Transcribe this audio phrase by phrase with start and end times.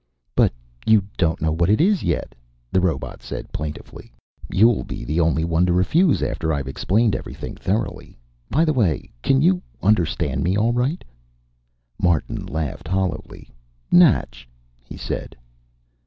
[0.35, 0.51] "But
[0.87, 2.33] you don't know what it is yet,"
[2.71, 4.11] the robot said plaintively.
[4.51, 8.17] "You'll be the only one to refuse, after I've explained everything thoroughly.
[8.49, 11.03] By the way, can you understand me all right?"
[12.01, 13.51] Martin laughed hollowly.
[13.91, 14.49] "Natch,"
[14.83, 15.35] he said.